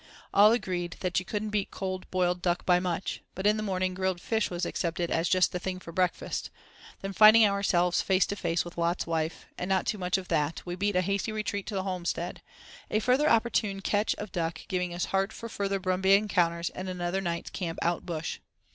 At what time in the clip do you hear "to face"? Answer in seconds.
8.25-8.65